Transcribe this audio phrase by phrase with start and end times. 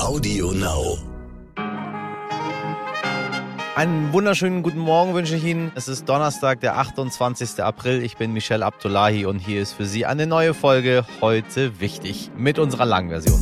[0.00, 0.96] Audio Now.
[3.74, 5.72] Einen wunderschönen guten Morgen wünsche ich Ihnen.
[5.74, 7.62] Es ist Donnerstag, der 28.
[7.62, 8.02] April.
[8.04, 12.60] Ich bin Michel Abdullahi und hier ist für Sie eine neue Folge heute wichtig mit
[12.60, 13.40] unserer Langversion.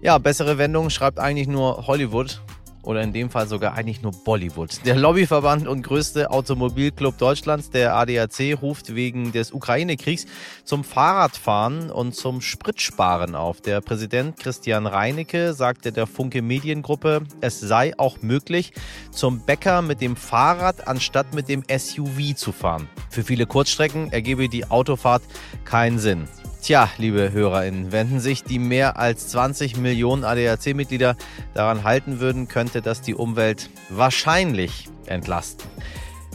[0.00, 2.40] Ja, bessere Wendung schreibt eigentlich nur Hollywood
[2.86, 4.70] oder in dem Fall sogar eigentlich nur Bollywood.
[4.86, 10.26] Der Lobbyverband und größte Automobilclub Deutschlands, der ADAC, ruft wegen des Ukraine-Kriegs
[10.64, 13.60] zum Fahrradfahren und zum Spritsparen auf.
[13.60, 18.72] Der Präsident Christian Reinecke sagte der Funke Mediengruppe, es sei auch möglich,
[19.10, 22.88] zum Bäcker mit dem Fahrrad anstatt mit dem SUV zu fahren.
[23.10, 25.22] Für viele Kurzstrecken ergebe die Autofahrt
[25.64, 26.28] keinen Sinn.
[26.62, 31.16] Tja, liebe HörerInnen, wenn sich die mehr als 20 Millionen ADAC-Mitglieder
[31.54, 35.64] daran halten würden, könnte das die Umwelt wahrscheinlich entlasten.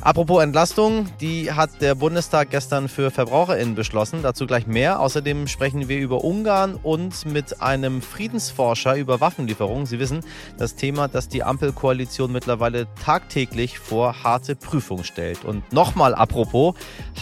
[0.04, 4.24] Apropos Entlastung, die hat der Bundestag gestern für VerbraucherInnen beschlossen.
[4.24, 5.00] Dazu gleich mehr.
[5.00, 9.86] Außerdem sprechen wir über Ungarn und mit einem Friedensforscher über Waffenlieferungen.
[9.86, 10.22] Sie wissen,
[10.58, 15.46] das Thema, das die Ampelkoalition mittlerweile tagtäglich vor harte Prüfung stellt.
[15.46, 16.74] Und nochmal apropos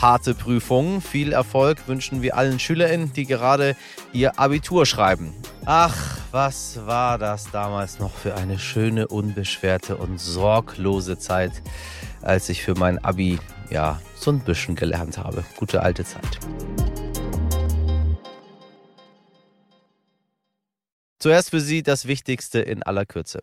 [0.02, 1.02] harte Prüfungen.
[1.02, 3.76] Viel Erfolg wünschen wir allen SchülerInnen, die gerade
[4.14, 5.34] ihr Abitur schreiben.
[5.66, 11.52] Ach, was war das damals noch für eine schöne, unbeschwerte und sorglose Zeit
[12.22, 13.40] als ich für mein Abi
[13.70, 15.44] ja so ein bisschen gelernt habe.
[15.58, 16.40] Gute alte Zeit.
[21.20, 23.42] Zuerst für Sie das Wichtigste in aller Kürze.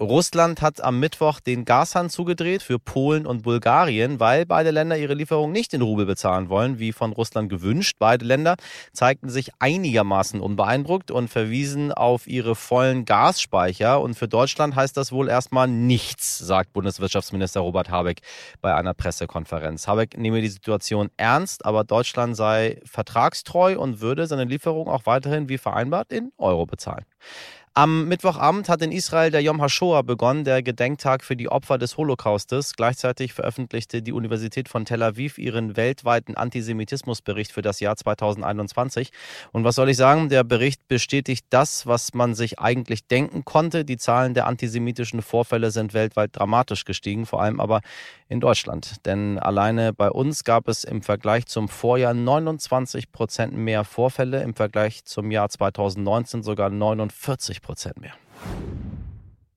[0.00, 5.14] Russland hat am Mittwoch den Gashahn zugedreht für Polen und Bulgarien, weil beide Länder ihre
[5.14, 7.96] Lieferung nicht in Rubel bezahlen wollen, wie von Russland gewünscht.
[7.98, 8.54] Beide Länder
[8.92, 14.00] zeigten sich einigermaßen unbeeindruckt und verwiesen auf ihre vollen Gasspeicher.
[14.00, 18.20] Und für Deutschland heißt das wohl erstmal nichts, sagt Bundeswirtschaftsminister Robert Habeck
[18.60, 19.88] bei einer Pressekonferenz.
[19.88, 25.48] Habeck nehme die Situation ernst, aber Deutschland sei vertragstreu und würde seine Lieferung auch weiterhin
[25.48, 27.04] wie vereinbart in Euro bezahlen.
[27.78, 31.96] Am Mittwochabend hat in Israel der Yom HaShoah begonnen, der Gedenktag für die Opfer des
[31.96, 32.74] Holocaustes.
[32.74, 39.10] Gleichzeitig veröffentlichte die Universität von Tel Aviv ihren weltweiten Antisemitismusbericht für das Jahr 2021.
[39.52, 40.28] Und was soll ich sagen?
[40.28, 43.84] Der Bericht bestätigt das, was man sich eigentlich denken konnte.
[43.84, 47.82] Die Zahlen der antisemitischen Vorfälle sind weltweit dramatisch gestiegen, vor allem aber
[48.28, 49.06] in Deutschland.
[49.06, 54.56] Denn alleine bei uns gab es im Vergleich zum Vorjahr 29 Prozent mehr Vorfälle, im
[54.56, 57.67] Vergleich zum Jahr 2019 sogar 49 Prozent.
[57.68, 58.14] Prozent mehr.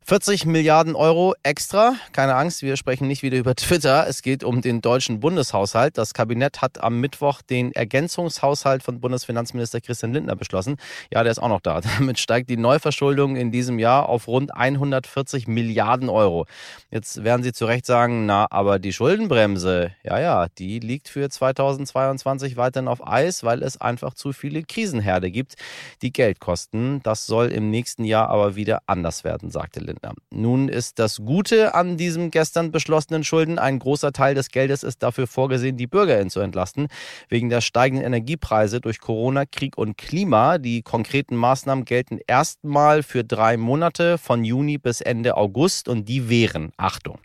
[0.04, 1.94] 40 Milliarden Euro extra.
[2.12, 4.08] Keine Angst, wir sprechen nicht wieder über Twitter.
[4.08, 5.98] Es geht um den deutschen Bundeshaushalt.
[5.98, 10.78] Das Kabinett hat am Mittwoch den Ergänzungshaushalt von Bundesfinanzminister Christian Lindner beschlossen.
[11.14, 11.82] Ja, der ist auch noch da.
[12.00, 16.48] Damit steigt die Neuverschuldung in diesem Jahr auf rund 140 Milliarden Euro.
[16.90, 21.30] Jetzt werden Sie zu Recht sagen, na, aber die Schuldenbremse, ja, ja, die liegt für
[21.30, 25.56] 2022 weiterhin auf Eis, weil es einfach zu viele Krisenherde gibt,
[26.02, 27.02] die Geld kosten.
[27.04, 29.91] Das soll im nächsten Jahr aber wieder anders werden, sagte Lindner.
[29.92, 30.14] Lindner.
[30.32, 35.04] Nun ist das Gute an diesem gestern beschlossenen Schulden, ein großer Teil des Geldes ist
[35.04, 36.88] dafür vorgesehen, die BürgerInnen zu entlasten.
[37.30, 40.58] Wegen der steigenden Energiepreise durch Corona, Krieg und Klima.
[40.58, 46.30] Die konkreten Maßnahmen gelten erstmal für drei Monate von Juni bis Ende August und die
[46.30, 47.20] wären, Achtung,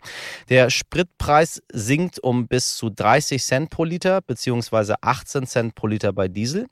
[0.49, 6.13] der Spritpreis sinkt um bis zu 30 Cent pro Liter beziehungsweise 18 Cent pro Liter
[6.13, 6.67] bei Diesel.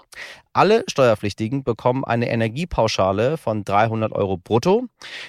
[0.54, 4.86] Alle Steuerpflichtigen bekommen eine Energiepauschale von 300 Euro brutto.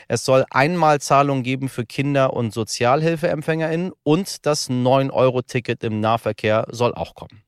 [0.06, 7.14] Es soll Einmalzahlungen geben für Kinder- und Sozialhilfeempfängerinnen und das 9-Euro-Ticket im Nahverkehr soll auch
[7.14, 7.45] kommen.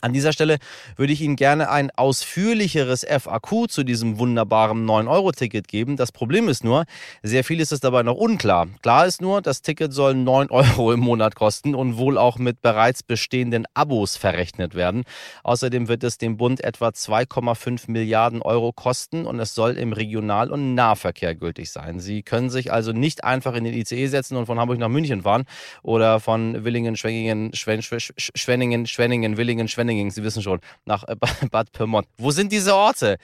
[0.00, 0.58] An dieser Stelle
[0.96, 5.96] würde ich Ihnen gerne ein ausführlicheres FAQ zu diesem wunderbaren 9-Euro-Ticket geben.
[5.96, 6.84] Das Problem ist nur,
[7.22, 8.68] sehr viel ist es dabei noch unklar.
[8.82, 12.62] Klar ist nur, das Ticket soll 9 Euro im Monat kosten und wohl auch mit
[12.62, 15.02] bereits bestehenden Abos verrechnet werden.
[15.42, 20.52] Außerdem wird es dem Bund etwa 2,5 Milliarden Euro kosten und es soll im Regional-
[20.52, 21.98] und Nahverkehr gültig sein.
[21.98, 25.22] Sie können sich also nicht einfach in den ICE setzen und von Hamburg nach München
[25.22, 25.44] fahren
[25.82, 31.16] oder von Willingen, Schwenningen, Schwenningen, Schwenningen, Willingen, Schwenningen Schwenningen, Sie wissen schon, nach äh,
[31.50, 32.06] Bad Pyrmont.
[32.18, 33.16] Wo sind diese Orte?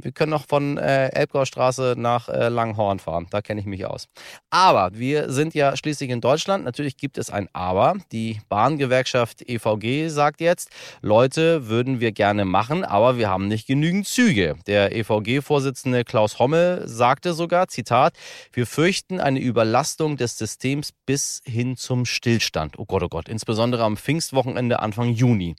[0.00, 3.26] Wir können noch von äh, Elbgaustraße nach äh, Langhorn fahren.
[3.30, 4.06] Da kenne ich mich aus.
[4.48, 6.64] Aber wir sind ja schließlich in Deutschland.
[6.64, 7.96] Natürlich gibt es ein Aber.
[8.12, 10.70] Die Bahngewerkschaft EVG sagt jetzt,
[11.02, 14.54] Leute würden wir gerne machen, aber wir haben nicht genügend Züge.
[14.68, 18.14] Der EVG-Vorsitzende Klaus Hommel sagte sogar, Zitat,
[18.52, 22.78] wir fürchten eine Überlastung des Systems bis hin zum Stillstand.
[22.78, 25.56] Oh Gott, oh Gott, insbesondere am Pfingstwochenende Anfang Juni.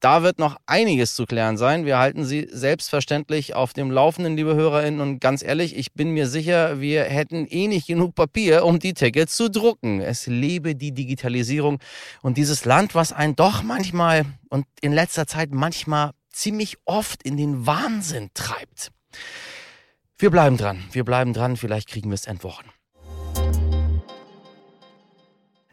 [0.00, 1.84] Da wird noch einiges zu klären sein.
[1.84, 5.00] Wir halten Sie selbstverständlich auf dem Laufenden, liebe HörerInnen.
[5.00, 8.94] Und ganz ehrlich, ich bin mir sicher, wir hätten eh nicht genug Papier, um die
[8.94, 10.00] Tickets zu drucken.
[10.00, 11.80] Es lebe die Digitalisierung
[12.22, 17.36] und dieses Land, was einen doch manchmal und in letzter Zeit manchmal ziemlich oft in
[17.36, 18.92] den Wahnsinn treibt.
[20.16, 22.70] Wir bleiben dran, wir bleiben dran, vielleicht kriegen wir es entworfen.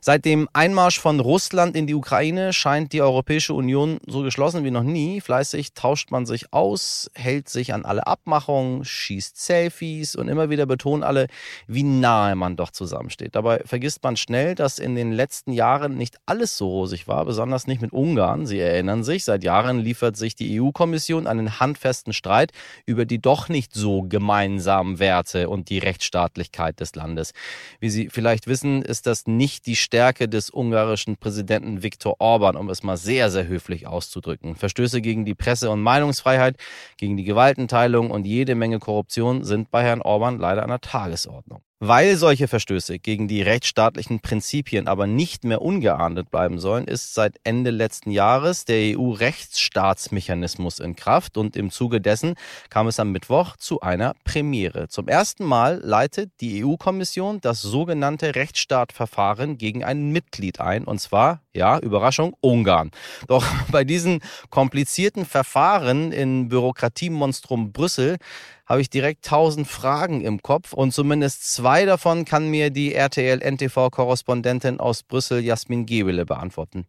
[0.08, 4.72] Seit dem Einmarsch von Russland in die Ukraine scheint die Europäische Union so geschlossen wie
[4.72, 5.20] noch nie.
[5.20, 10.66] Fleißig tauscht man sich aus, hält sich an alle Abmachungen, schießt Selfies und immer wieder
[10.66, 11.28] betonen alle,
[11.68, 13.36] wie nahe man doch zusammensteht.
[13.36, 17.68] Dabei vergisst man schnell, dass in den letzten Jahren nicht alles so rosig war, besonders
[17.68, 18.46] nicht mit Ungarn.
[18.46, 22.54] Sie erinnern sich, seit Jahren liefert sich die EU-Kommission einen handfesten Streit
[22.86, 27.34] über die doch nicht so gemeinsamen Werte und die Rechtsstaatlichkeit des Landes.
[27.82, 32.56] Wie Sie vielleicht wissen, ist das nicht die Stärke Stärke des ungarischen Präsidenten Viktor Orban,
[32.56, 34.56] um es mal sehr, sehr höflich auszudrücken.
[34.56, 36.56] Verstöße gegen die Presse- und Meinungsfreiheit,
[36.98, 41.64] gegen die Gewaltenteilung und jede Menge Korruption sind bei Herrn Orban leider an der Tagesordnung.
[41.80, 47.36] Weil solche Verstöße gegen die rechtsstaatlichen Prinzipien aber nicht mehr ungeahndet bleiben sollen, ist seit
[47.44, 52.34] Ende letzten Jahres der EU-Rechtsstaatsmechanismus in Kraft und im Zuge dessen
[52.72, 54.88] kam es am Mittwoch zu einer Premiere.
[54.88, 61.44] Zum ersten Mal leitet die EU-Kommission das sogenannte Rechtsstaatverfahren gegen ein Mitglied ein, und zwar,
[61.58, 62.92] ja, Überraschung, Ungarn.
[63.28, 68.18] Doch bei diesen komplizierten Verfahren in Bürokratiemonstrum Brüssel
[68.66, 74.80] habe ich direkt tausend Fragen im Kopf und zumindest zwei davon kann mir die RTL-NTV-Korrespondentin
[74.80, 76.86] aus Brüssel, Jasmin Gebele, beantworten.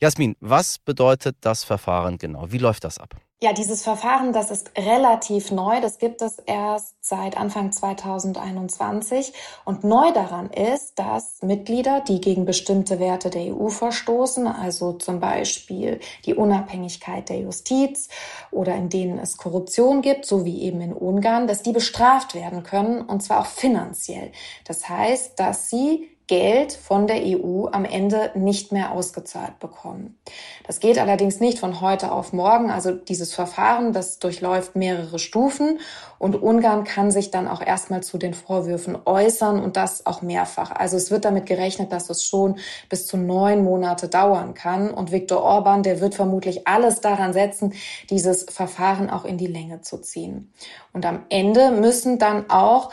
[0.00, 2.50] Jasmin, was bedeutet das Verfahren genau?
[2.50, 3.14] Wie läuft das ab?
[3.40, 5.80] Ja, dieses Verfahren, das ist relativ neu.
[5.80, 9.32] Das gibt es erst seit Anfang 2021.
[9.64, 15.20] Und neu daran ist, dass Mitglieder, die gegen bestimmte Werte der EU verstoßen, also zum
[15.20, 18.08] Beispiel die Unabhängigkeit der Justiz
[18.50, 22.64] oder in denen es Korruption gibt, so wie eben in Ungarn, dass die bestraft werden
[22.64, 24.32] können, und zwar auch finanziell.
[24.64, 30.18] Das heißt, dass sie Geld von der EU am Ende nicht mehr ausgezahlt bekommen.
[30.66, 32.70] Das geht allerdings nicht von heute auf morgen.
[32.70, 35.80] Also dieses Verfahren, das durchläuft mehrere Stufen
[36.18, 40.70] und Ungarn kann sich dann auch erstmal zu den Vorwürfen äußern und das auch mehrfach.
[40.70, 42.58] Also es wird damit gerechnet, dass es schon
[42.90, 47.72] bis zu neun Monate dauern kann und Viktor Orban, der wird vermutlich alles daran setzen,
[48.10, 50.52] dieses Verfahren auch in die Länge zu ziehen.
[50.92, 52.90] Und am Ende müssen dann auch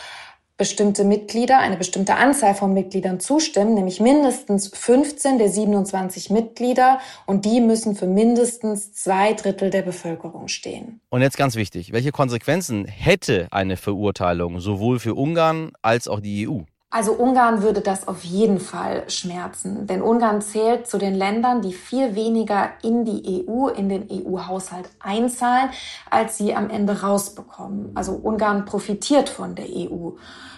[0.57, 7.44] bestimmte Mitglieder, eine bestimmte Anzahl von Mitgliedern zustimmen, nämlich mindestens 15 der 27 Mitglieder und
[7.46, 11.02] die müssen für mindestens zwei Drittel der Bevölkerung stehen.
[11.10, 16.48] Und jetzt ganz wichtig, welche Konsequenzen hätte eine Verurteilung sowohl für Ungarn als auch die
[16.48, 16.62] EU?
[16.96, 21.74] Also Ungarn würde das auf jeden Fall schmerzen, denn Ungarn zählt zu den Ländern, die
[21.74, 25.72] viel weniger in die EU, in den EU-Haushalt einzahlen,
[26.10, 27.92] als sie am Ende rausbekommen.
[27.96, 30.12] Also Ungarn profitiert von der EU.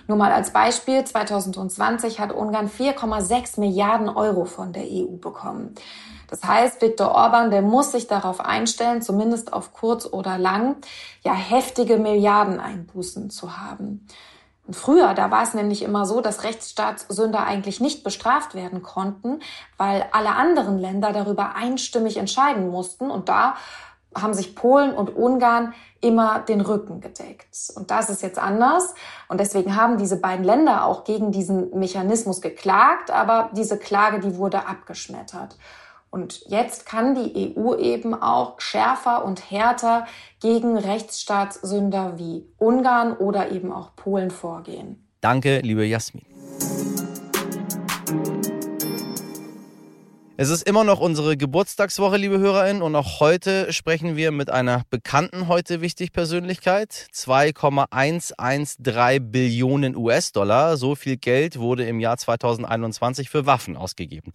[0.08, 5.74] Nur mal als Beispiel, 2020 hat Ungarn 4,6 Milliarden Euro von der EU bekommen.
[6.30, 10.76] Das heißt, Viktor Orban, der muss sich darauf einstellen, zumindest auf kurz oder lang,
[11.24, 14.06] ja heftige Milliardeneinbußen zu haben.
[14.72, 19.40] Früher, da war es nämlich immer so, dass Rechtsstaatssünder eigentlich nicht bestraft werden konnten,
[19.78, 23.10] weil alle anderen Länder darüber einstimmig entscheiden mussten.
[23.10, 23.56] Und da
[24.14, 27.48] haben sich Polen und Ungarn immer den Rücken gedeckt.
[27.76, 28.94] Und das ist jetzt anders.
[29.30, 34.38] Und deswegen haben diese beiden Länder auch gegen diesen Mechanismus geklagt, aber diese Klage, die
[34.38, 35.56] wurde abgeschmettert.
[36.10, 40.08] Und jetzt kann die EU eben auch schärfer und härter
[40.40, 45.08] gegen Rechtsstaatssünder wie Ungarn oder eben auch Polen vorgehen.
[45.22, 46.26] Danke, liebe Jasmin.
[50.40, 54.84] Es ist immer noch unsere Geburtstagswoche, liebe HörerInnen, und auch heute sprechen wir mit einer
[54.92, 57.08] bekannten heute wichtig Persönlichkeit.
[57.12, 60.78] 2,113 Billionen US-Dollar.
[60.78, 64.32] So viel Geld wurde im Jahr 2021 für Waffen ausgegeben.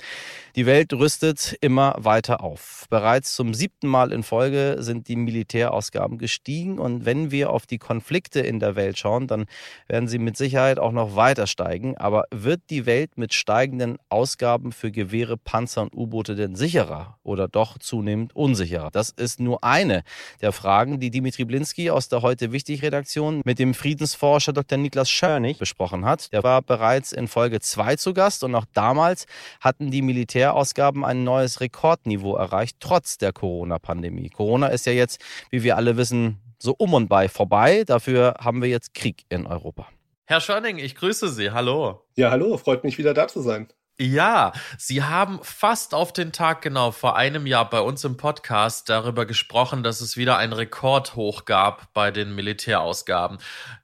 [0.56, 2.86] Die Welt rüstet immer weiter auf.
[2.90, 6.80] Bereits zum siebten Mal in Folge sind die Militärausgaben gestiegen.
[6.80, 9.44] Und wenn wir auf die Konflikte in der Welt schauen, dann
[9.86, 11.96] werden sie mit Sicherheit auch noch weiter steigen.
[11.96, 17.48] Aber wird die Welt mit steigenden Ausgaben für Gewehre, Panzer und U-Boote denn sicherer oder
[17.48, 18.90] doch zunehmend unsicherer?
[18.90, 20.02] Das ist nur eine
[20.40, 24.78] der Fragen, die Dimitri Blinski aus der heute wichtig Redaktion mit dem Friedensforscher Dr.
[24.78, 26.32] Niklas Schörnig besprochen hat.
[26.32, 29.26] Der war bereits in Folge 2 zu Gast und auch damals
[29.60, 34.30] hatten die Militärausgaben ein neues Rekordniveau erreicht, trotz der Corona-Pandemie.
[34.30, 35.20] Corona ist ja jetzt,
[35.50, 37.84] wie wir alle wissen, so um und bei vorbei.
[37.84, 39.88] Dafür haben wir jetzt Krieg in Europa.
[40.26, 41.50] Herr Schörning, ich grüße Sie.
[41.50, 42.06] Hallo.
[42.14, 43.68] Ja, hallo, freut mich wieder da zu sein.
[44.02, 48.88] Ja, Sie haben fast auf den Tag genau vor einem Jahr bei uns im Podcast
[48.88, 53.38] darüber gesprochen, dass es wieder ein Rekordhoch gab bei den Militärausgaben.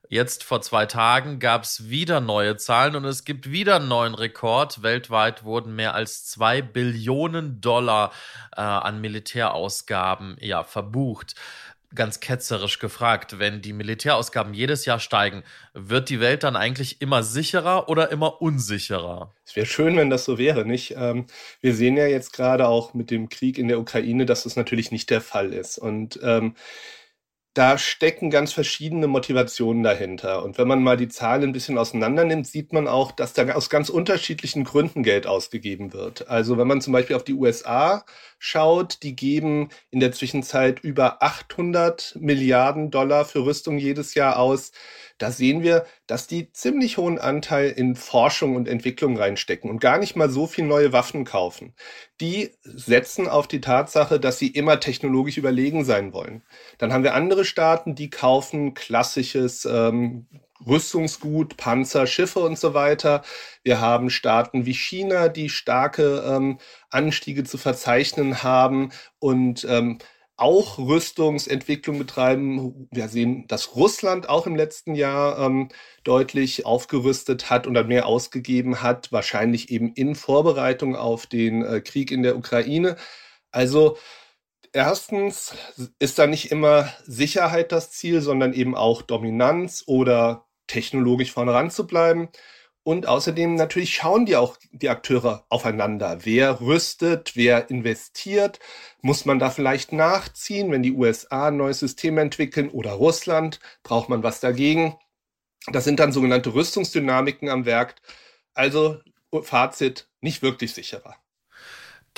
[0.09, 4.17] Jetzt vor zwei Tagen gab es wieder neue Zahlen und es gibt wieder einen neuen
[4.17, 4.83] Rekord.
[4.83, 8.11] Weltweit wurden mehr als zwei Billionen Dollar
[8.57, 11.37] äh, an Militärausgaben ja verbucht
[11.95, 15.43] ganz ketzerisch gefragt, wenn die Militärausgaben jedes Jahr steigen,
[15.73, 19.35] wird die Welt dann eigentlich immer sicherer oder immer unsicherer?
[19.47, 20.95] Es wäre schön, wenn das so wäre, nicht?
[20.97, 21.27] Ähm,
[21.61, 24.91] wir sehen ja jetzt gerade auch mit dem Krieg in der Ukraine, dass das natürlich
[24.91, 25.79] nicht der Fall ist.
[25.79, 26.55] Und ähm,
[27.59, 30.45] da stecken ganz verschiedene Motivationen dahinter.
[30.45, 33.53] Und wenn man mal die Zahlen ein bisschen auseinander nimmt, sieht man auch, dass da
[33.53, 36.29] aus ganz unterschiedlichen Gründen Geld ausgegeben wird.
[36.29, 38.05] Also wenn man zum Beispiel auf die USA
[38.39, 44.71] schaut, die geben in der Zwischenzeit über 800 Milliarden Dollar für Rüstung jedes Jahr aus
[45.19, 49.99] da sehen wir, dass die ziemlich hohen Anteil in Forschung und Entwicklung reinstecken und gar
[49.99, 51.75] nicht mal so viel neue Waffen kaufen.
[52.21, 56.43] Die setzen auf die Tatsache, dass sie immer technologisch überlegen sein wollen.
[56.79, 60.27] Dann haben wir andere Staaten, die kaufen klassisches ähm,
[60.67, 63.23] Rüstungsgut, Panzer, Schiffe und so weiter.
[63.63, 66.59] Wir haben Staaten wie China, die starke ähm,
[66.91, 69.99] Anstiege zu verzeichnen haben und ähm,
[70.39, 72.89] auch Rüstungsentwicklung betreiben.
[72.93, 75.69] Wir sehen, dass Russland auch im letzten Jahr ähm,
[76.05, 81.81] deutlich aufgerüstet hat und dann mehr ausgegeben hat, wahrscheinlich eben in Vorbereitung auf den äh,
[81.81, 82.97] Krieg in der Ukraine.
[83.51, 83.99] Also
[84.73, 85.55] erstens
[85.99, 91.71] ist da nicht immer Sicherheit das Ziel, sondern eben auch Dominanz oder technologisch vorne ran
[91.71, 92.29] zu bleiben.
[92.89, 96.21] Und außerdem natürlich schauen die auch die Akteure aufeinander.
[96.25, 98.61] Wer rüstet, wer investiert?
[99.03, 103.61] Muss man da vielleicht nachziehen, wenn die USA ein neues System entwickeln oder Russland?
[103.83, 104.97] Braucht man was dagegen?
[105.71, 107.97] Das sind dann sogenannte Rüstungsdynamiken am Werk.
[108.55, 109.01] Also
[109.43, 111.15] Fazit, nicht wirklich sicherer.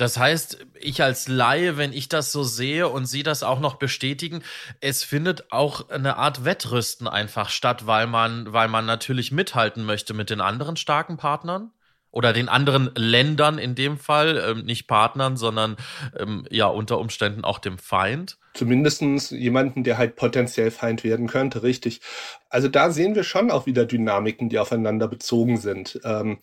[0.01, 3.75] Das heißt, ich als Laie, wenn ich das so sehe und Sie das auch noch
[3.75, 4.43] bestätigen,
[4.81, 10.15] es findet auch eine Art Wettrüsten einfach statt, weil man, weil man natürlich mithalten möchte
[10.15, 11.71] mit den anderen starken Partnern
[12.11, 15.77] oder den anderen Ländern in dem Fall, ähm, nicht Partnern, sondern
[16.19, 18.39] ähm, ja unter Umständen auch dem Feind.
[18.55, 22.01] Zumindestens jemanden, der halt potenziell Feind werden könnte, richtig.
[22.49, 26.01] Also da sehen wir schon auch wieder Dynamiken, die aufeinander bezogen sind.
[26.05, 26.39] Ähm,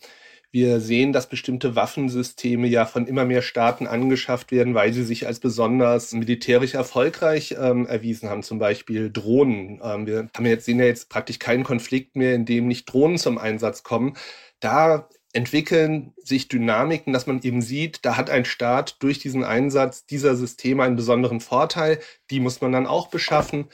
[0.50, 5.26] wir sehen, dass bestimmte Waffensysteme ja von immer mehr Staaten angeschafft werden, weil sie sich
[5.26, 8.42] als besonders militärisch erfolgreich ähm, erwiesen haben.
[8.42, 9.80] Zum Beispiel Drohnen.
[9.82, 13.18] Ähm, wir haben jetzt, sehen ja jetzt praktisch keinen Konflikt mehr, in dem nicht Drohnen
[13.18, 14.16] zum Einsatz kommen.
[14.60, 20.06] Da entwickeln sich Dynamiken, dass man eben sieht, da hat ein Staat durch diesen Einsatz
[20.06, 22.00] dieser Systeme einen besonderen Vorteil.
[22.30, 23.66] Die muss man dann auch beschaffen.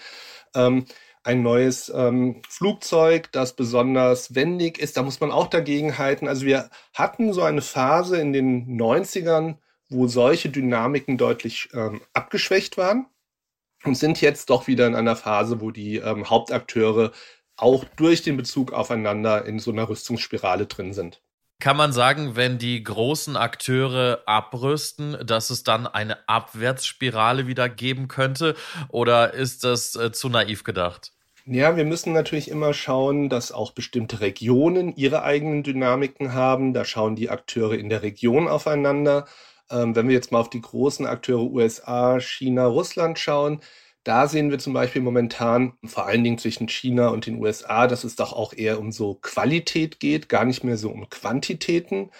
[0.54, 0.86] Ähm,
[1.24, 4.96] ein neues ähm, Flugzeug, das besonders wendig ist.
[4.96, 6.28] Da muss man auch dagegen halten.
[6.28, 9.56] Also wir hatten so eine Phase in den 90ern,
[9.88, 13.06] wo solche Dynamiken deutlich ähm, abgeschwächt waren
[13.84, 17.12] und sind jetzt doch wieder in einer Phase, wo die ähm, Hauptakteure
[17.56, 21.22] auch durch den Bezug aufeinander in so einer Rüstungsspirale drin sind.
[21.60, 28.08] Kann man sagen, wenn die großen Akteure abrüsten, dass es dann eine Abwärtsspirale wieder geben
[28.08, 28.54] könnte?
[28.88, 31.13] Oder ist das äh, zu naiv gedacht?
[31.46, 36.72] Ja, wir müssen natürlich immer schauen, dass auch bestimmte Regionen ihre eigenen Dynamiken haben.
[36.72, 39.26] Da schauen die Akteure in der Region aufeinander.
[39.70, 43.60] Ähm, wenn wir jetzt mal auf die großen Akteure USA, China, Russland schauen,
[44.04, 48.04] da sehen wir zum Beispiel momentan, vor allen Dingen zwischen China und den USA, dass
[48.04, 52.10] es doch auch eher um so Qualität geht, gar nicht mehr so um Quantitäten.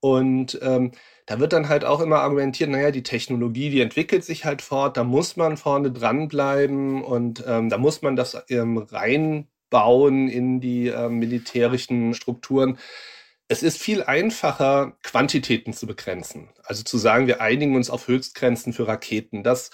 [0.00, 0.92] Und ähm,
[1.28, 4.96] da wird dann halt auch immer argumentiert, naja, die Technologie, die entwickelt sich halt fort,
[4.96, 10.88] da muss man vorne dranbleiben und ähm, da muss man das ähm, reinbauen in die
[10.88, 12.78] ähm, militärischen Strukturen.
[13.46, 16.48] Es ist viel einfacher, Quantitäten zu begrenzen.
[16.64, 19.42] Also zu sagen, wir einigen uns auf Höchstgrenzen für Raketen.
[19.42, 19.70] Das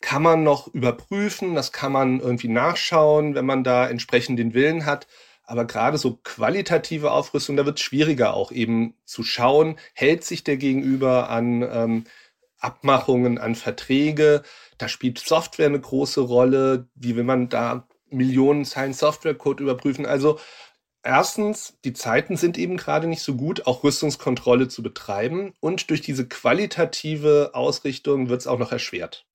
[0.00, 4.84] kann man noch überprüfen, das kann man irgendwie nachschauen, wenn man da entsprechend den Willen
[4.84, 5.06] hat.
[5.48, 10.44] Aber gerade so qualitative Aufrüstung, da wird es schwieriger auch eben zu schauen, hält sich
[10.44, 12.04] der Gegenüber an ähm,
[12.58, 14.42] Abmachungen, an Verträge.
[14.76, 16.90] Da spielt Software eine große Rolle.
[16.94, 20.04] Wie will man da Millionen Zeilen Softwarecode überprüfen?
[20.04, 20.38] Also
[21.02, 25.54] erstens, die Zeiten sind eben gerade nicht so gut, auch Rüstungskontrolle zu betreiben.
[25.60, 29.27] Und durch diese qualitative Ausrichtung wird es auch noch erschwert.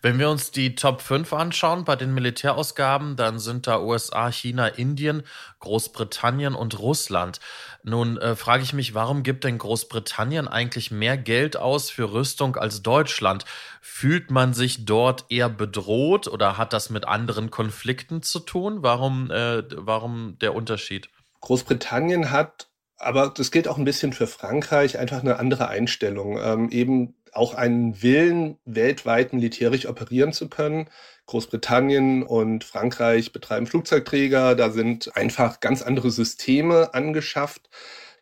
[0.00, 4.66] Wenn wir uns die Top 5 anschauen bei den Militärausgaben, dann sind da USA, China,
[4.66, 5.22] Indien,
[5.60, 7.38] Großbritannien und Russland.
[7.84, 12.56] Nun äh, frage ich mich, warum gibt denn Großbritannien eigentlich mehr Geld aus für Rüstung
[12.56, 13.44] als Deutschland?
[13.80, 18.82] Fühlt man sich dort eher bedroht oder hat das mit anderen Konflikten zu tun?
[18.82, 21.10] Warum, äh, warum der Unterschied?
[21.40, 22.68] Großbritannien hat
[23.02, 26.38] aber das gilt auch ein bisschen für Frankreich, einfach eine andere Einstellung.
[26.40, 30.88] Ähm, eben auch einen Willen, weltweit militärisch operieren zu können.
[31.26, 37.70] Großbritannien und Frankreich betreiben Flugzeugträger, da sind einfach ganz andere Systeme angeschafft.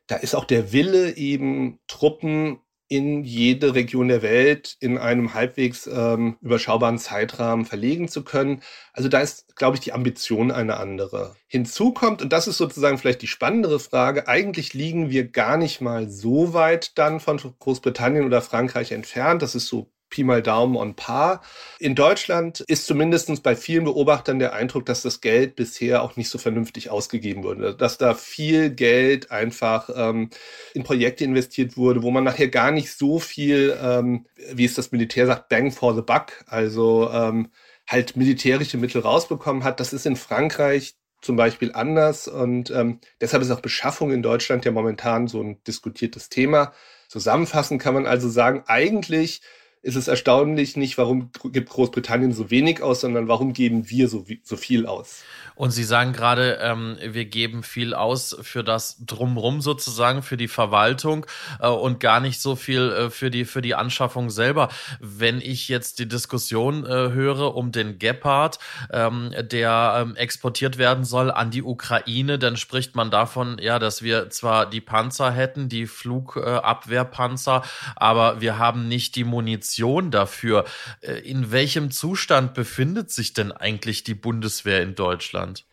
[0.07, 2.61] Da ist auch der Wille, eben Truppen
[2.91, 8.63] in jede Region der Welt in einem halbwegs ähm, überschaubaren Zeitrahmen verlegen zu können.
[8.93, 11.37] Also da ist, glaube ich, die Ambition eine andere.
[11.47, 15.81] Hinzu kommt, und das ist sozusagen vielleicht die spannendere Frage, eigentlich liegen wir gar nicht
[15.81, 19.43] mal so weit dann von Großbritannien oder Frankreich entfernt.
[19.43, 21.41] Das ist so Pi mal Daumen on par.
[21.79, 26.29] In Deutschland ist zumindest bei vielen Beobachtern der Eindruck, dass das Geld bisher auch nicht
[26.29, 27.75] so vernünftig ausgegeben wurde.
[27.75, 30.31] Dass da viel Geld einfach ähm,
[30.75, 34.93] in Projekte investiert wurde, wo man nachher gar nicht so viel, ähm, wie es das
[34.93, 37.51] Militär sagt, Bang for the Buck, also ähm,
[37.87, 39.81] halt militärische Mittel rausbekommen hat.
[39.81, 44.65] Das ist in Frankreich zum Beispiel anders und ähm, deshalb ist auch Beschaffung in Deutschland
[44.65, 46.73] ja momentan so ein diskutiertes Thema.
[47.09, 49.43] Zusammenfassend kann man also sagen, eigentlich
[49.83, 54.27] ist es erstaunlich nicht, warum gibt Großbritannien so wenig aus, sondern warum geben wir so,
[54.43, 55.23] so viel aus.
[55.55, 60.49] Und Sie sagen gerade, ähm, wir geben viel aus für das Drumrum sozusagen, für die
[60.49, 61.27] Verwaltung
[61.61, 64.69] äh, und gar nicht so viel äh, für, die, für die Anschaffung selber.
[65.01, 68.59] Wenn ich jetzt die Diskussion äh, höre um den Gepard,
[68.93, 74.03] ähm, der ähm, exportiert werden soll an die Ukraine, dann spricht man davon, ja, dass
[74.03, 77.63] wir zwar die Panzer hätten, die Flugabwehrpanzer,
[77.97, 79.70] aber wir haben nicht die Munition
[80.11, 80.65] dafür.
[81.01, 85.65] Äh, in welchem Zustand befindet sich denn eigentlich die Bundeswehr in Deutschland?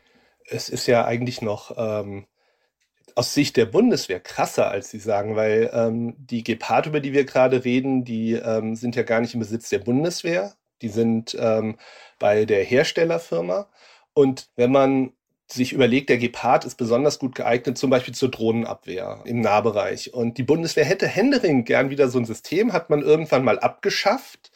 [0.48, 2.26] es ist ja eigentlich noch ähm,
[3.16, 7.26] aus Sicht der Bundeswehr krasser, als Sie sagen, weil ähm, die Gepard, über die wir
[7.26, 10.54] gerade reden, die ähm, sind ja gar nicht im Besitz der Bundeswehr.
[10.82, 11.78] Die sind ähm,
[12.20, 13.70] bei der Herstellerfirma.
[14.14, 15.14] Und wenn man
[15.48, 20.14] sich überlegt, der Gepard ist besonders gut geeignet, zum Beispiel zur Drohnenabwehr im Nahbereich.
[20.14, 24.52] Und die Bundeswehr hätte Händering gern wieder so ein System, hat man irgendwann mal abgeschafft.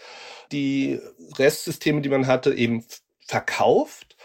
[0.51, 0.99] Die
[1.37, 2.85] Restsysteme, die man hatte, eben
[3.25, 4.17] verkauft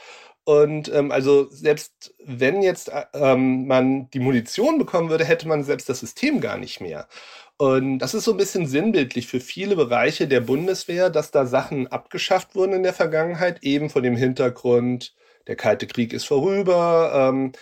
[0.47, 5.65] und ähm, also selbst wenn jetzt äh, ähm, man die Munition bekommen würde, hätte man
[5.65, 7.09] selbst das System gar nicht mehr.
[7.57, 11.89] Und das ist so ein bisschen sinnbildlich für viele Bereiche der Bundeswehr, dass da Sachen
[11.89, 17.31] abgeschafft wurden in der Vergangenheit, eben vor dem Hintergrund, der Kalte Krieg ist vorüber.
[17.31, 17.53] Ähm,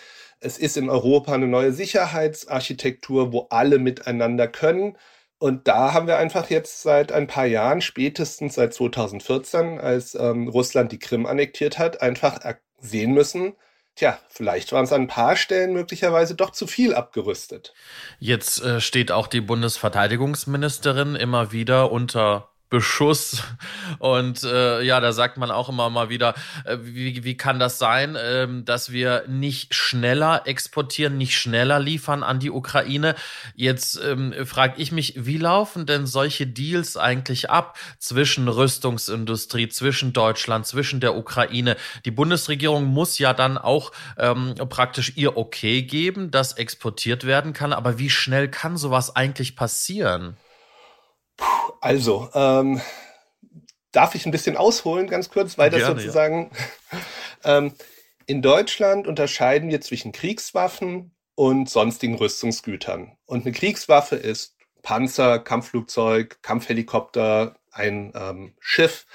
[0.41, 4.97] es ist in Europa eine neue Sicherheitsarchitektur, wo alle miteinander können.
[5.39, 10.49] Und da haben wir einfach jetzt seit ein paar Jahren, spätestens seit 2014, als ähm,
[10.49, 12.41] Russland die Krim annektiert hat, einfach
[12.81, 13.55] sehen müssen,
[13.97, 17.75] tja, vielleicht waren es an ein paar Stellen möglicherweise doch zu viel abgerüstet.
[18.19, 23.45] Jetzt äh, steht auch die Bundesverteidigungsministerin immer wieder unter Beschuss.
[24.01, 26.35] Und äh, ja, da sagt man auch immer mal wieder,
[26.65, 32.25] äh, wie, wie kann das sein, äh, dass wir nicht schneller exportieren, nicht schneller liefern
[32.25, 33.15] an die Ukraine?
[33.55, 40.13] Jetzt ähm, frage ich mich, wie laufen denn solche Deals eigentlich ab zwischen Rüstungsindustrie, zwischen
[40.13, 41.77] Deutschland, zwischen der Ukraine?
[42.05, 47.73] Die Bundesregierung muss ja dann auch ähm, praktisch ihr Okay geben, dass exportiert werden kann.
[47.73, 50.37] Aber wie schnell kann sowas eigentlich passieren?
[51.81, 52.81] Also, ähm,
[53.93, 56.51] darf ich ein bisschen ausholen, ganz kurz, weil das Gerne, sozusagen
[57.45, 57.59] ja.
[57.59, 57.73] ähm,
[58.27, 63.17] in Deutschland unterscheiden wir zwischen Kriegswaffen und sonstigen Rüstungsgütern.
[63.27, 69.07] Und eine Kriegswaffe ist Panzer, Kampfflugzeug, Kampfhelikopter, ein ähm, Schiff,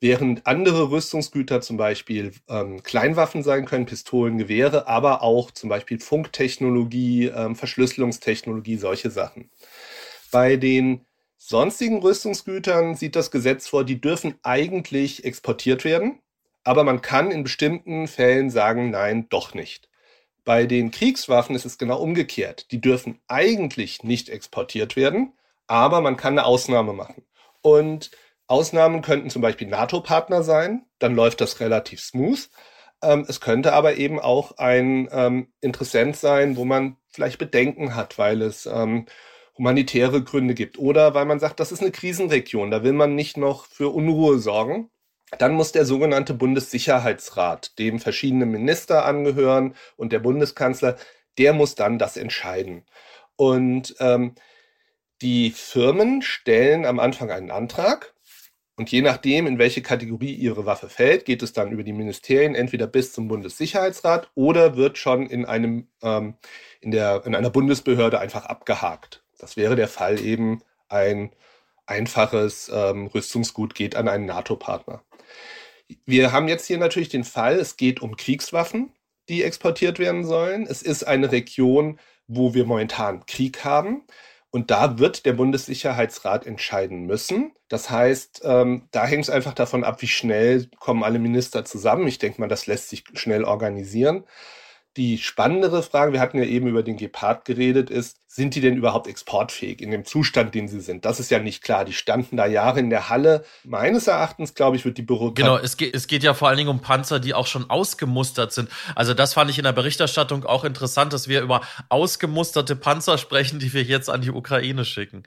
[0.00, 5.98] während andere Rüstungsgüter zum Beispiel ähm, Kleinwaffen sein können, Pistolen, Gewehre, aber auch zum Beispiel
[5.98, 9.50] Funktechnologie, ähm, Verschlüsselungstechnologie, solche Sachen.
[10.30, 11.06] Bei den
[11.48, 16.20] sonstigen Rüstungsgütern sieht das Gesetz vor, die dürfen eigentlich exportiert werden,
[16.64, 19.88] aber man kann in bestimmten Fällen sagen, nein, doch nicht.
[20.44, 22.70] Bei den Kriegswaffen ist es genau umgekehrt.
[22.70, 25.32] Die dürfen eigentlich nicht exportiert werden,
[25.66, 27.24] aber man kann eine Ausnahme machen.
[27.60, 28.10] Und
[28.46, 32.48] Ausnahmen könnten zum Beispiel NATO-Partner sein, dann läuft das relativ smooth.
[33.02, 38.18] Ähm, es könnte aber eben auch ein ähm, Interessent sein, wo man vielleicht Bedenken hat,
[38.18, 39.06] weil es ähm,
[39.56, 43.36] humanitäre Gründe gibt oder weil man sagt, das ist eine Krisenregion, da will man nicht
[43.36, 44.90] noch für Unruhe sorgen.
[45.38, 50.96] Dann muss der sogenannte Bundessicherheitsrat, dem verschiedene Minister angehören und der Bundeskanzler,
[51.38, 52.84] der muss dann das entscheiden.
[53.36, 54.34] Und ähm,
[55.22, 58.14] die Firmen stellen am Anfang einen Antrag
[58.76, 62.54] und je nachdem, in welche Kategorie ihre Waffe fällt, geht es dann über die Ministerien
[62.54, 66.34] entweder bis zum Bundessicherheitsrat oder wird schon in einem ähm,
[66.80, 69.23] in der in einer Bundesbehörde einfach abgehakt.
[69.44, 71.30] Das wäre der Fall eben ein
[71.84, 75.02] einfaches ähm, Rüstungsgut geht an einen NATO-Partner.
[76.06, 78.90] Wir haben jetzt hier natürlich den Fall, es geht um Kriegswaffen,
[79.28, 80.66] die exportiert werden sollen.
[80.66, 84.04] Es ist eine Region, wo wir momentan Krieg haben.
[84.50, 87.52] Und da wird der Bundessicherheitsrat entscheiden müssen.
[87.68, 92.08] Das heißt, ähm, da hängt es einfach davon ab, wie schnell kommen alle Minister zusammen.
[92.08, 94.24] Ich denke mal, das lässt sich schnell organisieren.
[94.96, 98.76] Die spannendere Frage, wir hatten ja eben über den Gepard geredet, ist, sind die denn
[98.76, 101.04] überhaupt exportfähig in dem Zustand, den sie sind?
[101.04, 101.84] Das ist ja nicht klar.
[101.84, 103.44] Die standen da Jahre in der Halle.
[103.64, 105.42] Meines Erachtens, glaube ich, wird die Bürokratie.
[105.42, 108.52] Genau, es geht, es geht ja vor allen Dingen um Panzer, die auch schon ausgemustert
[108.52, 108.68] sind.
[108.94, 113.58] Also das fand ich in der Berichterstattung auch interessant, dass wir über ausgemusterte Panzer sprechen,
[113.58, 115.24] die wir jetzt an die Ukraine schicken.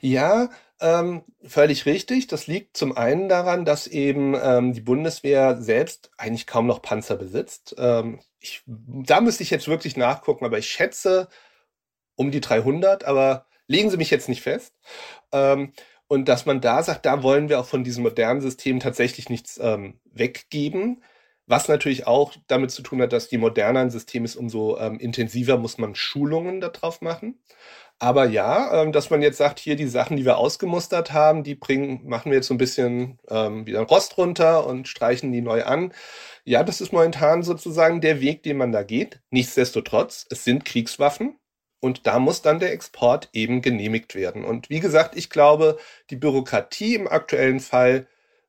[0.00, 0.48] Ja,
[0.80, 2.26] ähm, völlig richtig.
[2.26, 7.16] Das liegt zum einen daran, dass eben ähm, die Bundeswehr selbst eigentlich kaum noch Panzer
[7.16, 7.74] besitzt.
[7.78, 11.28] Ähm, ich, da müsste ich jetzt wirklich nachgucken, aber ich schätze
[12.16, 14.74] um die 300, aber legen Sie mich jetzt nicht fest.
[15.32, 15.72] Ähm,
[16.08, 19.60] und dass man da sagt, da wollen wir auch von diesem modernen System tatsächlich nichts
[19.62, 21.04] ähm, weggeben.
[21.46, 24.98] Was natürlich auch damit zu tun hat, dass je moderner ein System ist, umso ähm,
[24.98, 27.40] intensiver muss man Schulungen darauf machen.
[28.02, 31.54] Aber ja, ähm, dass man jetzt sagt, hier die Sachen, die wir ausgemustert haben, die
[31.54, 35.64] bringen, machen wir jetzt so ein bisschen ähm, wieder Rost runter und streichen die neu
[35.64, 35.92] an.
[36.44, 39.20] Ja, das ist momentan sozusagen der Weg, den man da geht.
[39.30, 41.36] Nichtsdestotrotz, es sind Kriegswaffen.
[41.80, 44.44] Und da muss dann der Export eben genehmigt werden.
[44.44, 45.78] Und wie gesagt, ich glaube,
[46.10, 48.06] die Bürokratie im aktuellen Fall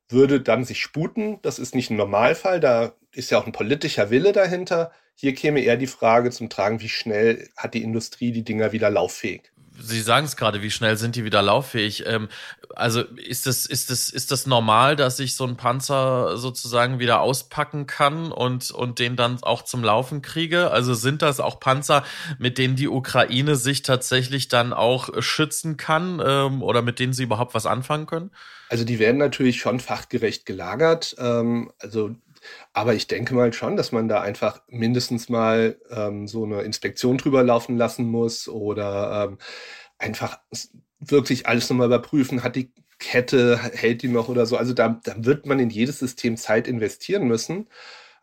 [0.10, 1.40] würde dann sich sputen.
[1.42, 2.60] Das ist nicht ein Normalfall.
[2.62, 4.92] Da ist ja auch ein politischer Wille dahinter.
[5.22, 8.90] Hier käme eher die Frage zum Tragen, wie schnell hat die Industrie die Dinger wieder
[8.90, 9.52] lauffähig?
[9.80, 12.08] Sie sagen es gerade, wie schnell sind die wieder lauffähig?
[12.08, 12.28] Ähm,
[12.76, 17.22] also ist das, ist das, ist das normal, dass ich so einen Panzer sozusagen wieder
[17.22, 20.72] auspacken kann und, und den dann auch zum Laufen kriege?
[20.72, 22.04] Also sind das auch Panzer,
[22.40, 27.24] mit denen die Ukraine sich tatsächlich dann auch schützen kann ähm, oder mit denen sie
[27.24, 28.32] überhaupt was anfangen können?
[28.70, 31.16] Also die werden natürlich schon fachgerecht gelagert.
[31.20, 32.16] Ähm, also
[32.74, 37.18] aber ich denke mal schon, dass man da einfach mindestens mal ähm, so eine Inspektion
[37.18, 39.38] drüber laufen lassen muss oder ähm,
[39.98, 40.40] einfach
[41.00, 42.44] wirklich alles nochmal überprüfen.
[42.44, 44.58] Hat die Kette, hält die noch oder so?
[44.58, 47.68] Also da, da wird man in jedes System Zeit investieren müssen.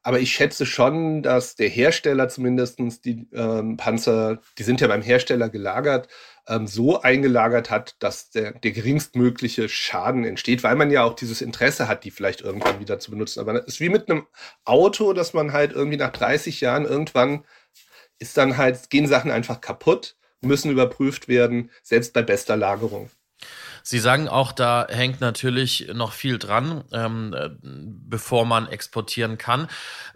[0.08, 5.02] Aber ich schätze schon, dass der Hersteller zumindestens die ähm, Panzer, die sind ja beim
[5.02, 6.08] Hersteller gelagert,
[6.46, 11.42] ähm, so eingelagert hat, dass der, der geringstmögliche Schaden entsteht, weil man ja auch dieses
[11.42, 13.40] Interesse hat, die vielleicht irgendwann wieder zu benutzen.
[13.40, 14.26] Aber es ist wie mit einem
[14.64, 17.44] Auto, dass man halt irgendwie nach 30 Jahren irgendwann
[18.18, 23.10] ist dann halt, gehen Sachen einfach kaputt, müssen überprüft werden, selbst bei bester Lagerung.
[23.90, 29.66] Sie sagen auch, da hängt natürlich noch viel dran, ähm, äh, bevor man exportieren kann.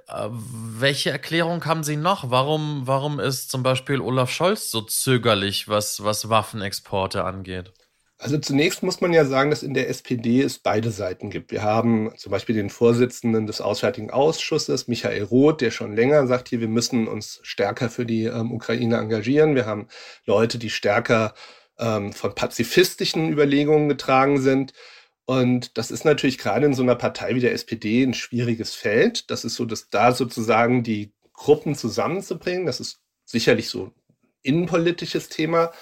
[0.09, 2.31] Äh, welche Erklärung haben Sie noch?
[2.31, 7.73] Warum, warum ist zum Beispiel Olaf Scholz so zögerlich, was, was Waffenexporte angeht?
[8.19, 11.51] Also zunächst muss man ja sagen, dass in der SPD es beide Seiten gibt.
[11.51, 16.51] Wir haben zum Beispiel den Vorsitzenden des Auswärtigen Ausschusses, Michael Roth, der schon länger sagt,
[16.51, 19.55] hier, wir müssen uns stärker für die ähm, Ukraine engagieren.
[19.55, 19.89] Wir haben
[20.27, 21.33] Leute, die stärker
[21.83, 24.73] ähm, von pazifistischen Überlegungen getragen sind.
[25.25, 29.31] Und das ist natürlich gerade in so einer Partei wie der SPD ein schwieriges Feld.
[29.31, 32.66] Das ist so, dass da sozusagen die Gruppen zusammenzubringen.
[32.66, 33.92] Das ist sicherlich so ein
[34.42, 35.73] innenpolitisches Thema.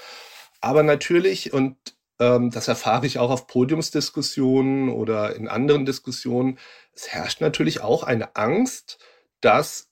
[0.61, 1.77] Aber natürlich, und
[2.19, 6.59] ähm, das erfahre ich auch auf Podiumsdiskussionen oder in anderen Diskussionen,
[6.95, 8.99] es herrscht natürlich auch eine Angst,
[9.41, 9.89] dass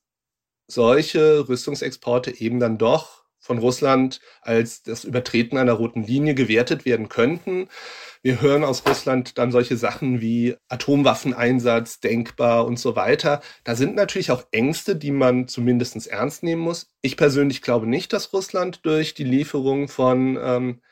[0.67, 7.09] solche Rüstungsexporte eben dann doch von Russland als das Übertreten einer roten Linie gewertet werden
[7.09, 7.69] könnten.
[8.21, 13.41] Wir hören aus Russland dann solche Sachen wie Atomwaffeneinsatz denkbar und so weiter.
[13.65, 16.91] Da sind natürlich auch Ängste, die man zumindest ernst nehmen muss.
[17.01, 20.83] Ich persönlich glaube nicht, dass Russland durch die Lieferung von ähm,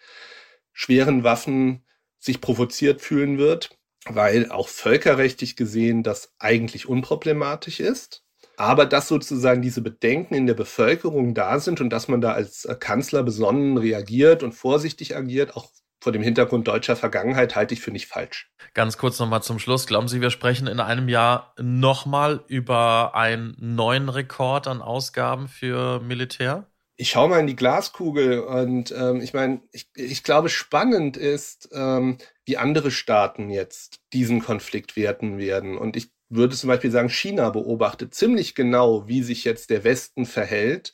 [0.72, 1.84] schweren Waffen
[2.18, 8.25] sich provoziert fühlen wird, weil auch völkerrechtlich gesehen das eigentlich unproblematisch ist.
[8.56, 12.64] Aber dass sozusagen diese Bedenken in der Bevölkerung da sind und dass man da als
[12.64, 15.68] äh, Kanzler besonnen reagiert und vorsichtig agiert, auch
[16.00, 18.50] vor dem Hintergrund deutscher Vergangenheit, halte ich für nicht falsch.
[18.74, 19.86] Ganz kurz nochmal zum Schluss.
[19.86, 26.00] Glauben Sie, wir sprechen in einem Jahr nochmal über einen neuen Rekord an Ausgaben für
[26.00, 26.66] Militär?
[26.96, 31.68] ich schaue mal in die Glaskugel und ähm, ich meine, ich, ich glaube, spannend ist,
[31.72, 35.76] ähm, wie andere Staaten jetzt diesen Konflikt werten werden.
[35.76, 40.26] Und ich würde zum Beispiel sagen, China beobachtet ziemlich genau, wie sich jetzt der Westen
[40.26, 40.92] verhält,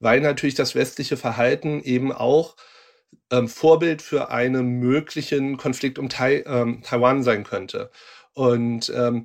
[0.00, 2.56] weil natürlich das westliche Verhalten eben auch
[3.30, 7.90] ähm, Vorbild für einen möglichen Konflikt um Tai ähm, Taiwan sein könnte.
[8.34, 9.24] Und ähm,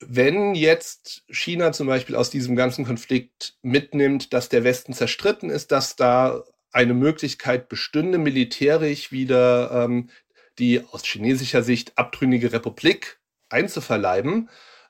[0.00, 5.72] wenn jetzt China zum Beispiel aus diesem ganzen Konflikt mitnimmt, dass der Westen zerstritten ist,
[5.72, 10.10] dass da eine Möglichkeit bestünde, militärisch wieder ähm,
[10.58, 13.19] die aus chinesischer Sicht abtrünnige Republik
[13.50, 14.48] einzuverleiben,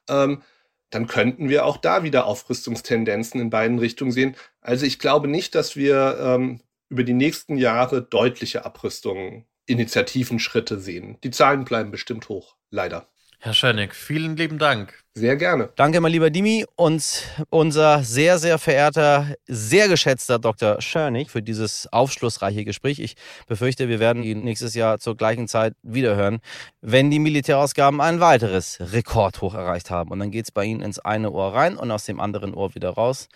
[0.08, 0.42] ähm,
[0.90, 4.36] dann könnten wir auch da wieder Aufrüstungstendenzen in beiden Richtungen sehen.
[4.60, 10.80] Also ich glaube nicht, dass wir ähm, über die nächsten Jahre deutliche Abrüstungen, Initiativen, Schritte
[10.80, 11.18] sehen.
[11.22, 13.08] Die Zahlen bleiben bestimmt hoch, leider.
[13.42, 14.92] Herr Schönig, vielen lieben Dank.
[15.14, 15.70] Sehr gerne.
[15.76, 20.82] Danke, mein lieber Dimi und unser sehr, sehr verehrter, sehr geschätzter Dr.
[20.82, 22.98] Schörnig für dieses aufschlussreiche Gespräch.
[22.98, 26.40] Ich befürchte, wir werden ihn nächstes Jahr zur gleichen Zeit wiederhören,
[26.82, 30.10] wenn die Militärausgaben ein weiteres Rekordhoch erreicht haben.
[30.10, 32.74] Und dann geht es bei Ihnen ins eine Ohr rein und aus dem anderen Ohr
[32.74, 33.28] wieder raus.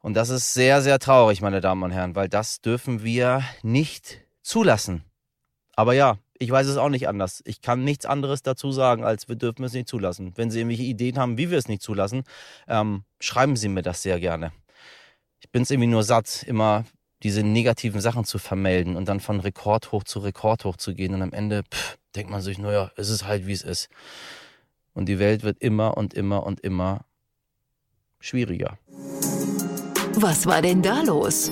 [0.00, 4.18] Und das ist sehr, sehr traurig, meine Damen und Herren, weil das dürfen wir nicht
[4.42, 5.04] zulassen.
[5.76, 7.42] Aber ja, ich weiß es auch nicht anders.
[7.44, 10.32] Ich kann nichts anderes dazu sagen, als wir dürfen es nicht zulassen.
[10.36, 12.22] Wenn Sie irgendwelche Ideen haben, wie wir es nicht zulassen,
[12.68, 14.52] ähm, schreiben Sie mir das sehr gerne.
[15.40, 16.84] Ich bin es irgendwie nur satt, immer
[17.22, 21.32] diese negativen Sachen zu vermelden und dann von Rekordhoch zu Rekordhoch zu gehen und am
[21.32, 23.88] Ende pff, denkt man sich, naja, es ist halt wie es ist.
[24.94, 27.04] Und die Welt wird immer und immer und immer
[28.20, 28.78] schwieriger.
[30.14, 31.50] Was war denn da los?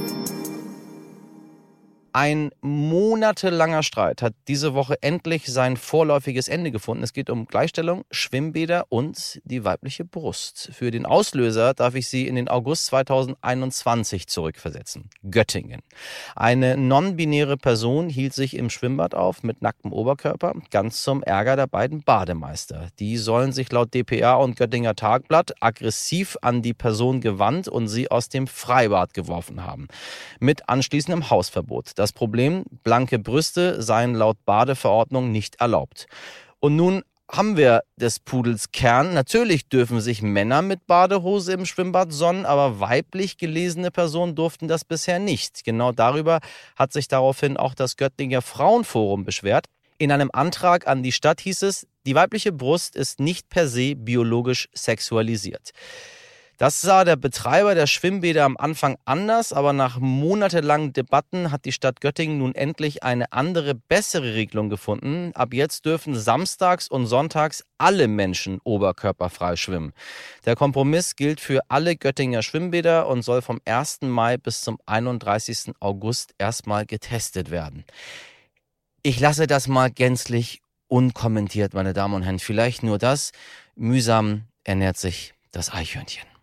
[2.19, 7.03] Ein monatelanger Streit hat diese Woche endlich sein vorläufiges Ende gefunden.
[7.05, 10.71] Es geht um Gleichstellung, Schwimmbäder und die weibliche Brust.
[10.73, 15.11] Für den Auslöser darf ich Sie in den August 2021 zurückversetzen.
[15.31, 15.83] Göttingen.
[16.35, 21.67] Eine non-binäre Person hielt sich im Schwimmbad auf mit nacktem Oberkörper, ganz zum Ärger der
[21.67, 22.89] beiden Bademeister.
[22.99, 28.11] Die sollen sich laut dpa und Göttinger Tagblatt aggressiv an die Person gewandt und sie
[28.11, 29.89] aus dem Freibad geworfen haben.
[30.41, 31.91] Mit anschließendem Hausverbot.
[31.97, 36.07] Das das Problem, blanke Brüste seien laut Badeverordnung nicht erlaubt.
[36.61, 39.13] Und nun haben wir des Pudels Kern.
[39.13, 44.85] Natürlich dürfen sich Männer mit Badehose im Schwimmbad sonnen, aber weiblich gelesene Personen durften das
[44.85, 45.65] bisher nicht.
[45.65, 46.39] Genau darüber
[46.77, 49.67] hat sich daraufhin auch das Göttinger Frauenforum beschwert.
[49.99, 53.97] In einem Antrag an die Stadt hieß es, die weibliche Brust ist nicht per se
[53.97, 55.73] biologisch sexualisiert.
[56.59, 61.73] Das sah der Betreiber der Schwimmbäder am Anfang anders, aber nach monatelangen Debatten hat die
[61.73, 65.33] Stadt Göttingen nun endlich eine andere, bessere Regelung gefunden.
[65.35, 69.93] Ab jetzt dürfen samstags und sonntags alle Menschen oberkörperfrei schwimmen.
[70.47, 73.99] Der Kompromiss gilt für alle Göttinger Schwimmbäder und soll vom 1.
[74.03, 75.75] Mai bis zum 31.
[75.81, 77.85] August erstmal getestet werden.
[79.03, 82.39] Ich lasse das mal gänzlich unkommentiert, meine Damen und Herren.
[82.39, 83.33] Vielleicht nur das.
[83.75, 86.36] Mühsam ernährt sich das Eichhörnchen.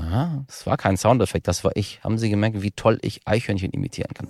[0.00, 2.02] Aha, das war kein Soundeffekt, das war ich.
[2.02, 4.28] Haben Sie gemerkt, wie toll ich Eichhörnchen imitieren kann?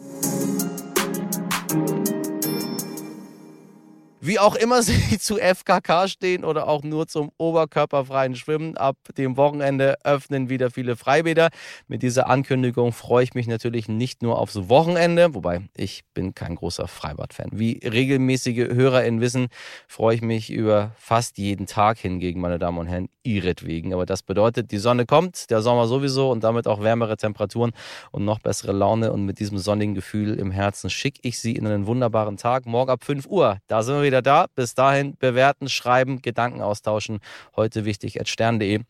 [4.22, 9.38] Wie auch immer Sie zu FKK stehen oder auch nur zum oberkörperfreien Schwimmen, ab dem
[9.38, 11.48] Wochenende öffnen wieder viele Freibäder.
[11.88, 16.56] Mit dieser Ankündigung freue ich mich natürlich nicht nur aufs Wochenende, wobei ich bin kein
[16.56, 17.48] großer Freibad-Fan.
[17.52, 19.48] Wie regelmäßige HörerInnen wissen,
[19.88, 23.94] freue ich mich über fast jeden Tag hingegen, meine Damen und Herren, ihretwegen.
[23.94, 27.72] Aber das bedeutet, die Sonne kommt, der Sommer sowieso und damit auch wärmere Temperaturen
[28.10, 29.12] und noch bessere Laune.
[29.12, 32.66] Und mit diesem sonnigen Gefühl im Herzen schicke ich Sie in einen wunderbaren Tag.
[32.66, 34.46] Morgen ab 5 Uhr, da sind wir wieder da.
[34.54, 37.20] Bis dahin bewerten, schreiben, Gedanken austauschen.
[37.56, 38.80] Heute wichtig at stern.de.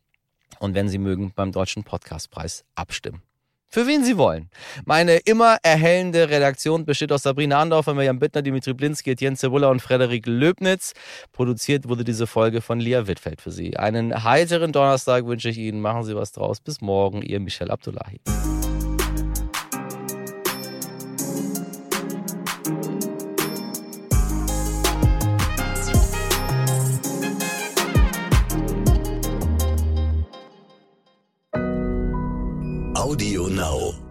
[0.58, 3.22] Und wenn Sie mögen, beim Deutschen Podcastpreis abstimmen.
[3.72, 4.50] Für wen Sie wollen.
[4.84, 9.80] Meine immer erhellende Redaktion besteht aus Sabrina Andorfer, Mirjam Bittner, Dimitri Blinski, Etienne Cebula und
[9.80, 10.92] Frederik Löbnitz.
[11.30, 13.76] Produziert wurde diese Folge von Lia Wittfeld für Sie.
[13.76, 15.80] Einen heiteren Donnerstag wünsche ich Ihnen.
[15.80, 16.60] Machen Sie was draus.
[16.60, 17.22] Bis morgen.
[17.22, 18.20] Ihr Michel Abdullahi.
[33.60, 34.09] Now.